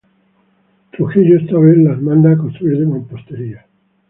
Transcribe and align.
Trujillo 0.89 1.37
esta 1.39 1.59
vez 1.59 1.77
las 1.77 2.01
manda 2.01 2.31
a 2.31 2.35
construir 2.37 2.79
de 2.79 2.87
mampostería. 2.87 3.67